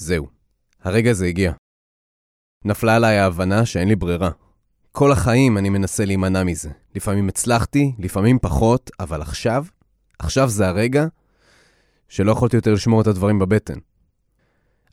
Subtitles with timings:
[0.00, 0.28] זהו,
[0.82, 1.52] הרגע הזה הגיע.
[2.64, 4.30] נפלה עליי ההבנה שאין לי ברירה.
[4.92, 6.70] כל החיים אני מנסה להימנע מזה.
[6.94, 9.64] לפעמים הצלחתי, לפעמים פחות, אבל עכשיו,
[10.18, 11.06] עכשיו זה הרגע
[12.08, 13.78] שלא יכולתי יותר לשמור את הדברים בבטן.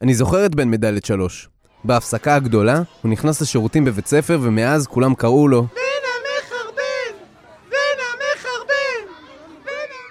[0.02, 1.50] אני זוכר את בן מדלת שלוש.
[1.84, 5.62] בהפסקה הגדולה, הוא נכנס לשירותים בבית ספר, ומאז כולם קראו לו...
[5.62, 5.70] בן
[6.14, 7.26] המחרבן!
[7.70, 9.14] בן המחרבן!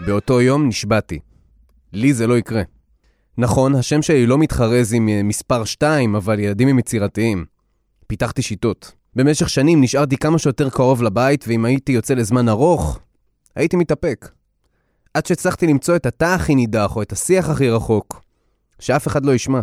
[0.06, 1.18] באותו יום נשבעתי.
[1.92, 2.62] לי זה לא יקרה.
[3.38, 7.44] נכון, השם שלי לא מתחרז עם אה, מספר 2, אבל ילדים הם יצירתיים.
[8.06, 8.92] פיתחתי שיטות.
[9.16, 12.98] במשך שנים נשארתי כמה שיותר קרוב לבית, ואם הייתי יוצא לזמן ארוך,
[13.56, 14.28] הייתי מתאפק.
[15.14, 18.22] עד שהצלחתי למצוא את התא הכי נידח, או את השיח הכי רחוק,
[18.78, 19.60] שאף אחד לא ישמע.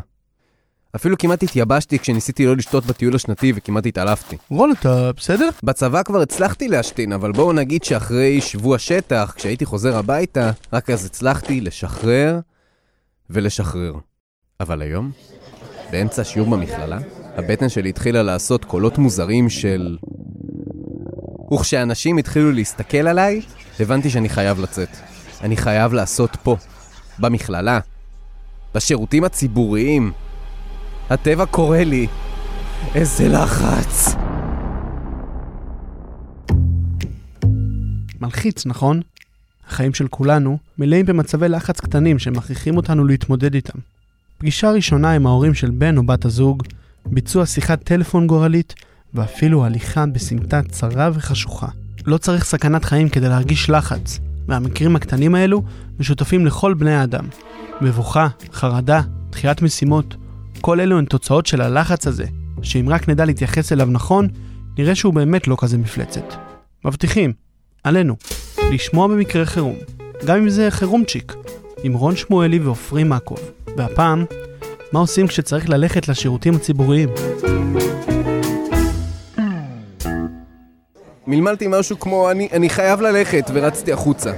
[0.95, 4.37] אפילו כמעט התייבשתי כשניסיתי לא לשתות בטיול השנתי וכמעט התעלפתי.
[4.49, 5.49] רון, אתה בסדר?
[5.63, 11.05] בצבא כבר הצלחתי להשתין, אבל בואו נגיד שאחרי שבוע שטח, כשהייתי חוזר הביתה, רק אז
[11.05, 12.39] הצלחתי לשחרר
[13.29, 13.93] ולשחרר.
[14.59, 15.11] אבל היום,
[15.91, 16.99] באמצע שיעור במכללה,
[17.35, 19.97] הבטן שלי התחילה לעשות קולות מוזרים של...
[21.53, 23.41] וכשאנשים התחילו להסתכל עליי,
[23.79, 24.89] הבנתי שאני חייב לצאת.
[25.41, 26.55] אני חייב לעשות פה,
[27.19, 27.79] במכללה,
[28.75, 30.11] בשירותים הציבוריים.
[31.09, 32.07] הטבע קורא לי.
[32.95, 34.15] איזה לחץ.
[38.21, 39.01] מלחיץ, נכון?
[39.67, 43.79] החיים של כולנו מלאים במצבי לחץ קטנים שמכריחים אותנו להתמודד איתם.
[44.37, 46.63] פגישה ראשונה עם ההורים של בן או בת הזוג,
[47.05, 48.73] ביצוע שיחת טלפון גורלית,
[49.13, 51.67] ואפילו הליכה בסמטה צרה וחשוכה.
[52.05, 55.63] לא צריך סכנת חיים כדי להרגיש לחץ, והמקרים הקטנים האלו
[55.99, 57.25] משותפים לכל בני האדם.
[57.81, 60.15] מבוכה, חרדה, דחיית משימות,
[60.61, 62.25] כל אלו הן תוצאות של הלחץ הזה,
[62.61, 64.27] שאם רק נדע להתייחס אליו נכון,
[64.77, 66.33] נראה שהוא באמת לא כזה מפלצת.
[66.85, 67.33] מבטיחים,
[67.83, 68.15] עלינו,
[68.71, 69.75] לשמוע במקרה חירום,
[70.25, 71.33] גם אם זה חירומצ'יק,
[71.83, 73.39] עם רון שמואלי ועופרי מקוב.
[73.77, 74.25] והפעם,
[74.91, 77.09] מה עושים כשצריך ללכת לשירותים הציבוריים?
[81.27, 84.31] מלמלתי משהו כמו אני, אני חייב ללכת ורצתי החוצה.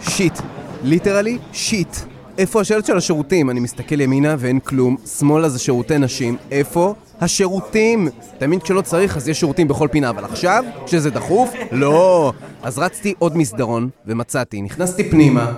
[0.00, 0.38] shit,
[0.82, 1.96] literally shit.
[2.38, 3.50] איפה השלט של השירותים?
[3.50, 6.94] אני מסתכל ימינה ואין כלום, שמאלה זה שירותי נשים, איפה?
[7.20, 8.08] השירותים!
[8.38, 12.32] תמיד כשלא צריך אז יש שירותים בכל פינה, אבל עכשיו, כשזה דחוף, לא!
[12.62, 15.52] אז רצתי עוד מסדרון ומצאתי, נכנסתי פנימה.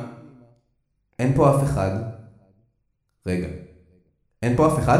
[1.18, 1.90] אין פה אף אחד.
[3.26, 3.46] רגע,
[4.42, 4.98] אין פה אף אחד?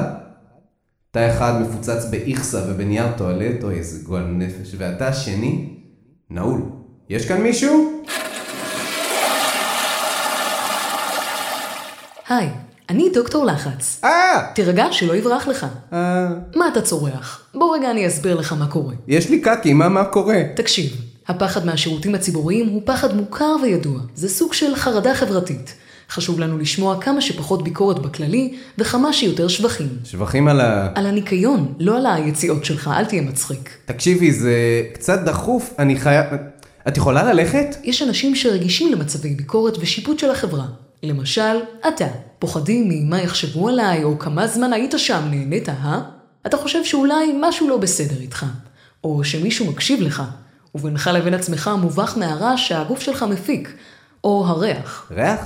[1.11, 5.69] תא אחד מפוצץ באיכסה ובנייר טואלט, אוי איזה גועל נפש, והתא השני,
[6.31, 6.62] נעול.
[7.09, 8.03] יש כאן מישהו?
[12.29, 12.49] היי,
[12.92, 14.00] אני דוקטור לחץ.
[14.04, 14.47] אה!
[14.54, 15.66] תירגע שלא יברח לך.
[15.92, 16.28] אה...
[16.56, 17.41] מה אתה צורח?
[17.54, 18.94] בוא רגע אני אסביר לך מה קורה.
[19.08, 20.42] יש לי קקי, מה מה קורה?
[20.56, 20.97] תקשיב,
[21.28, 24.00] הפחד מהשירותים הציבוריים הוא פחד מוכר וידוע.
[24.14, 25.75] זה סוג של חרדה חברתית.
[26.10, 29.88] חשוב לנו לשמוע כמה שפחות ביקורת בכללי, וכמה שיותר שבחים.
[30.04, 30.88] שבחים על ה...
[30.94, 33.70] על הניקיון, לא על היציאות שלך, אל תהיה מצחיק.
[33.84, 36.26] תקשיבי, זה קצת דחוף, אני חייב...
[36.88, 37.76] את יכולה ללכת?
[37.84, 40.64] יש אנשים שרגישים למצבי ביקורת ושיפוט של החברה.
[41.02, 41.56] למשל,
[41.88, 42.06] אתה.
[42.42, 46.00] פוחדים ממה יחשבו עליי, או כמה זמן היית שם, נהנית, אה?
[46.47, 48.47] אתה חושב שאולי משהו לא בסדר איתך.
[49.04, 50.22] או שמישהו מקשיב לך,
[50.75, 53.76] ובינך לבין עצמך מובך מהרעש שהגוף שלך מפיק.
[54.25, 55.10] או הריח.
[55.10, 55.41] ריח?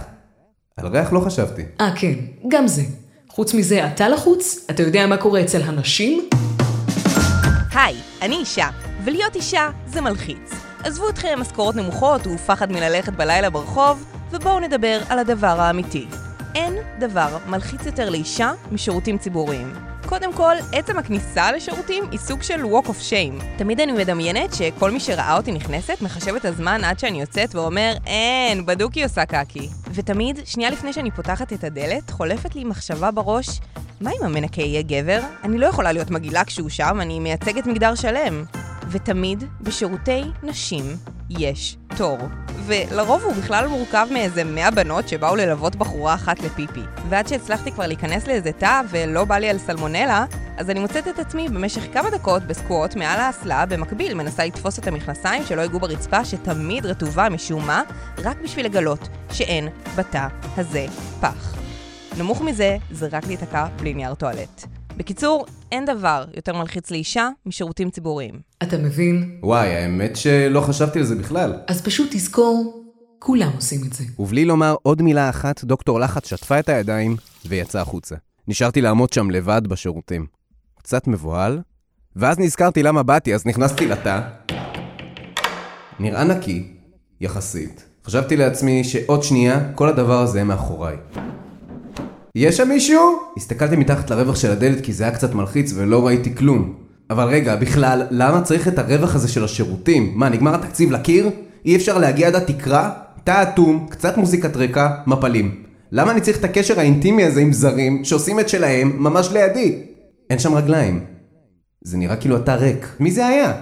[0.77, 1.63] על ריח לא חשבתי.
[1.81, 2.15] אה, כן,
[2.49, 2.83] גם זה.
[3.29, 4.67] חוץ מזה, אתה לחוץ?
[4.71, 6.29] אתה יודע מה קורה אצל הנשים?
[7.75, 8.69] היי, אני אישה,
[9.05, 10.53] ולהיות אישה זה מלחיץ.
[10.85, 16.07] עזבו אתכם משכורות נמוכות ופחד מללכת בלילה ברחוב, ובואו נדבר על הדבר האמיתי.
[16.57, 19.75] אין דבר מלחיץ יותר לאישה משירותים ציבוריים.
[20.07, 23.45] קודם כל, עצם הכניסה לשירותים היא סוג של walk of shame.
[23.59, 27.93] תמיד אני מדמיינת שכל מי שראה אותי נכנסת מחשב את הזמן עד שאני יוצאת ואומר,
[28.07, 29.69] אין, בדוק היא עושה קקי.
[29.95, 33.61] ותמיד, שנייה לפני שאני פותחת את הדלת, חולפת לי מחשבה בראש,
[34.01, 35.21] מה אם המנקה יהיה גבר?
[35.45, 38.45] אני לא יכולה להיות מגעילה כשהוא שם, אני מייצגת מגדר שלם.
[38.91, 40.85] ותמיד בשירותי נשים
[41.31, 42.19] יש תור.
[42.67, 46.81] ולרוב הוא בכלל מורכב מאיזה 100 בנות שבאו ללוות בחורה אחת לפיפי.
[47.09, 50.25] ועד שהצלחתי כבר להיכנס לאיזה תא ולא בא לי על סלמונלה,
[50.57, 54.87] אז אני מוצאת את עצמי במשך כמה דקות בסקווט מעל האסלה, במקביל מנסה לתפוס את
[54.87, 57.83] המכנסיים שלא ייגעו ברצפה שתמיד רטובה משום מה,
[58.19, 60.27] רק בשביל לגלות שאין בתא
[60.57, 60.87] הזה
[61.21, 61.55] פח.
[62.19, 64.76] נמוך מזה, זה רק להיתקע בלי נייר טואלט.
[64.97, 68.35] בקיצור, אין דבר יותר מלחיץ לאישה משירותים ציבוריים.
[68.63, 69.39] אתה מבין?
[69.43, 71.53] וואי, האמת שלא חשבתי על זה בכלל.
[71.69, 72.85] אז פשוט תזכור,
[73.19, 74.05] כולם עושים את זה.
[74.19, 77.17] ובלי לומר עוד מילה אחת, דוקטור לחץ שטפה את הידיים
[77.47, 78.15] ויצא החוצה.
[78.49, 80.27] נשארתי לעמוד שם לבד בשירותים.
[80.79, 81.61] קצת מבוהל,
[82.17, 84.21] ואז נזכרתי למה באתי, אז נכנסתי לתא.
[86.01, 86.73] נראה נקי,
[87.21, 87.85] יחסית.
[88.05, 90.97] חשבתי לעצמי שעוד שנייה, כל הדבר הזה מאחוריי.
[92.37, 93.19] יש שם מישהו?
[93.37, 96.75] הסתכלתי מתחת לרווח של הדלת כי זה היה קצת מלחיץ ולא ראיתי כלום.
[97.11, 100.13] אבל רגע, בכלל, למה צריך את הרווח הזה של השירותים?
[100.15, 101.31] מה, נגמר התקציב לקיר?
[101.65, 102.91] אי אפשר להגיע עד התקרה?
[103.25, 105.63] תא אטום, קצת מוזיקת רקע, מפלים.
[105.93, 109.83] למה אני צריך את הקשר האינטימי הזה עם זרים שעושים את שלהם ממש לידי?
[110.31, 111.05] אין שם רגליים.
[111.83, 112.87] זה נראה כאילו אתה ריק.
[113.01, 113.53] מי זה היה?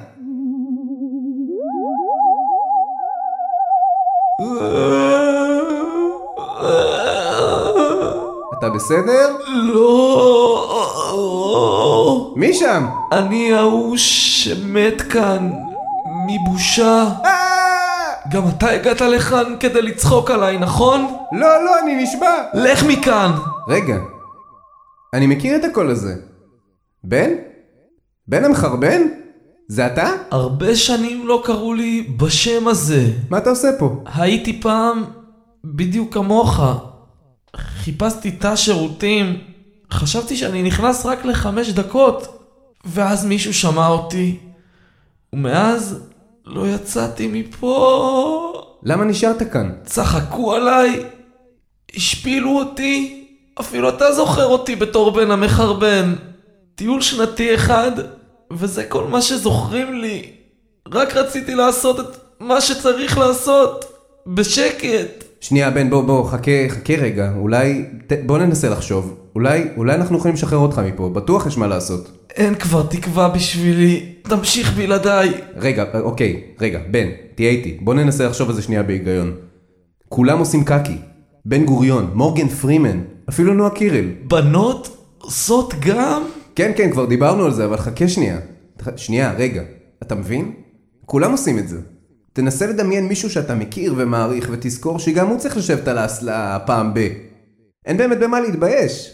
[8.66, 9.36] אתה בסדר?
[9.54, 9.94] לא...
[12.36, 12.86] מי שם?
[13.12, 15.52] אני ההוא שמת כאן
[16.26, 17.08] מבושה.
[18.30, 21.16] גם אתה הגעת לכאן כדי לצחוק עליי, נכון?
[21.32, 22.34] לא, לא, אני נשבע.
[22.54, 23.30] לך מכאן!
[23.68, 23.96] רגע,
[25.14, 26.14] אני מכיר את הקול הזה.
[27.04, 27.30] בן?
[28.28, 29.02] בן המחרבן?
[29.68, 30.10] זה אתה?
[30.30, 33.04] הרבה שנים לא קראו לי בשם הזה.
[33.30, 33.90] מה אתה עושה פה?
[34.14, 35.04] הייתי פעם
[35.64, 36.60] בדיוק כמוך.
[37.56, 39.38] חיפשתי תא שירותים.
[39.92, 42.38] חשבתי שאני נכנס רק לחמש דקות.
[42.84, 44.38] ואז מישהו שמע אותי.
[45.32, 45.98] ומאז
[46.46, 48.62] לא יצאתי מפה.
[48.82, 49.72] למה נשארת כאן?
[49.84, 51.04] צחקו עליי.
[51.96, 53.26] השפילו אותי.
[53.60, 56.14] אפילו אתה זוכר אותי בתור בן המחרבן.
[56.74, 57.92] טיול שנתי אחד,
[58.52, 60.30] וזה כל מה שזוכרים לי.
[60.92, 63.84] רק רציתי לעשות את מה שצריך לעשות.
[64.26, 65.24] בשקט.
[65.44, 67.32] שנייה, בן, בוא, בוא, חכה, חכה רגע.
[67.36, 67.84] אולי...
[68.06, 69.16] ת, בוא ננסה לחשוב.
[69.34, 71.08] אולי, אולי אנחנו יכולים לשחרר אותך מפה.
[71.08, 72.28] בטוח יש מה לעשות.
[72.34, 74.12] אין כבר תקווה בשבילי.
[74.22, 75.32] תמשיך בלעדיי.
[75.56, 77.78] רגע, אוקיי, רגע, בן, תהיה איתי.
[77.80, 79.34] בוא ננסה לחשוב על זה שנייה בהיגיון.
[80.08, 80.96] כולם עושים קקי.
[81.44, 84.04] בן גוריון, מורגן פרימן, אפילו נועה קירל.
[84.28, 86.22] בנות עושות גם?
[86.54, 88.38] כן, כן, כבר דיברנו על זה, אבל חכה שנייה.
[88.96, 89.62] שנייה, רגע.
[90.02, 90.52] אתה מבין?
[91.06, 91.78] כולם עושים את זה.
[92.34, 97.08] תנסה לדמיין מישהו שאתה מכיר ומעריך, ותזכור שגם הוא צריך לשבת על האסלה פעם ב.
[97.86, 99.12] אין באמת במה להתבייש.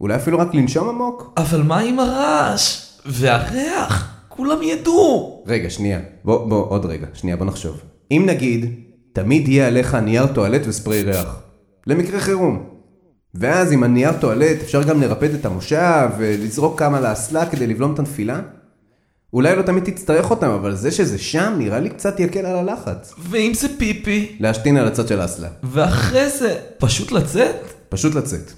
[0.00, 1.32] אולי אפילו רק לנשום עמוק?
[1.36, 2.90] אבל מה עם הרעש?
[3.06, 4.24] והריח?
[4.28, 5.44] כולם ידעו.
[5.46, 6.00] רגע, שנייה.
[6.24, 7.06] בוא, בוא, עוד רגע.
[7.14, 7.80] שנייה, בוא נחשוב.
[8.10, 8.74] אם נגיד,
[9.12, 11.40] תמיד יהיה עליך נייר טואלט וספרי ריח.
[11.86, 12.64] למקרה חירום.
[13.34, 17.98] ואז עם הנייר טואלט אפשר גם לרפד את המושב ולזרוק כמה לאסלה כדי לבלום את
[17.98, 18.40] הנפילה?
[19.32, 23.14] אולי לא תמיד תצטרך אותם, אבל זה שזה שם נראה לי קצת יקל על הלחץ.
[23.18, 24.36] ואם זה פיפי?
[24.40, 25.48] להשתין על הצד של האסלה.
[25.62, 27.56] ואחרי זה, פשוט לצאת?
[27.88, 28.52] פשוט לצאת.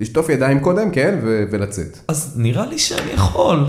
[0.00, 1.98] לשטוף ידיים קודם, כן, ו- ולצאת.
[2.08, 3.66] אז נראה לי שאני יכול.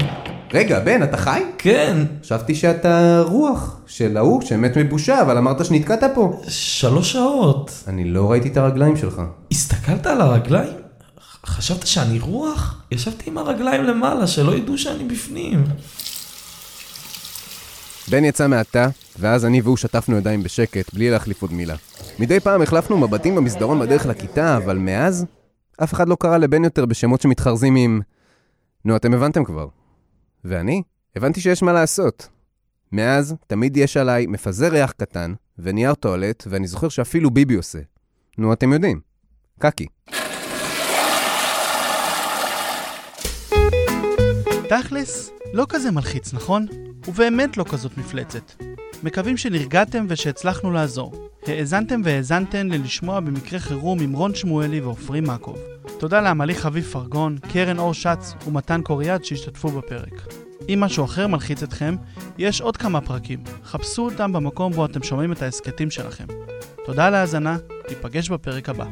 [0.53, 1.41] רגע, בן, אתה חי?
[1.57, 6.41] כן, חשבתי שאתה רוח של ההוא שמת מבושה, אבל אמרת שנתקעת פה.
[6.47, 7.71] שלוש שעות.
[7.87, 9.21] אני לא ראיתי את הרגליים שלך.
[9.51, 10.73] הסתכלת על הרגליים?
[11.45, 12.81] חשבת שאני רוח?
[12.91, 15.63] ישבתי עם הרגליים למעלה, שלא ידעו שאני בפנים.
[18.09, 18.87] בן יצא מהתא,
[19.19, 21.75] ואז אני והוא שטפנו ידיים בשקט, בלי להחליף עוד מילה.
[22.19, 25.25] מדי פעם החלפנו מבטים במסדרון בדרך לכיתה, אבל מאז,
[25.83, 28.01] אף אחד לא קרא לבן יותר בשמות שמתחרזים עם...
[28.85, 29.67] נו, אתם הבנתם כבר.
[30.45, 30.81] ואני?
[31.15, 32.27] הבנתי שיש מה לעשות.
[32.91, 37.79] מאז, תמיד יש עליי מפזר ריח קטן, ונייר טואלט, ואני זוכר שאפילו ביבי עושה.
[38.37, 38.99] נו, אתם יודעים.
[39.59, 39.85] קקי.
[44.69, 46.65] תכלס, לא כזה מלחיץ, נכון?
[47.07, 48.63] ובאמת לא כזאת מפלצת.
[49.03, 51.29] מקווים שנרגעתם ושהצלחנו לעזור.
[51.47, 55.57] האזנתם והאזנתן ללשמוע במקרה חירום עם רון שמואלי ועופרי מקוב.
[55.99, 60.27] תודה לעמלי חביב פרגון, קרן אור שץ ומתן קוריאד שהשתתפו בפרק.
[60.69, 61.95] אם משהו אחר מלחיץ אתכם,
[62.37, 63.43] יש עוד כמה פרקים.
[63.63, 66.25] חפשו אותם במקום בו אתם שומעים את ההסכתים שלכם.
[66.85, 67.57] תודה על ההאזנה,
[67.89, 68.85] ניפגש בפרק הבא.